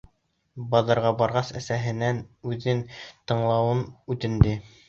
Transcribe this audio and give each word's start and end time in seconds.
Баҙарға 0.71 1.11
барғас, 1.19 1.51
әсәһенән 1.59 2.23
үҙен 2.53 2.83
тыңлауын 3.03 3.87
үтенде. 4.17 4.61